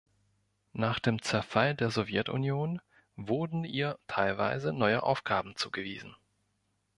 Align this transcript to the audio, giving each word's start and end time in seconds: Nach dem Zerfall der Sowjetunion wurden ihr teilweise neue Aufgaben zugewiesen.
Nach 0.73 0.97
dem 0.97 1.21
Zerfall 1.21 1.75
der 1.75 1.91
Sowjetunion 1.91 2.81
wurden 3.17 3.63
ihr 3.63 3.99
teilweise 4.07 4.73
neue 4.73 5.03
Aufgaben 5.03 5.55
zugewiesen. 5.55 6.15